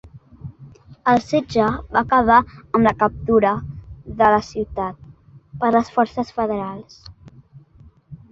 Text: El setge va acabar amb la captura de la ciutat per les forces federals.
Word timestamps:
El 1.11 1.19
setge 1.25 1.65
va 1.65 1.99
acabar 2.01 2.37
amb 2.45 2.79
la 2.89 2.93
captura 3.03 3.51
de 4.21 4.29
la 4.35 4.41
ciutat 4.47 4.97
per 5.65 5.71
les 5.77 5.91
forces 5.99 6.33
federals. 6.39 6.97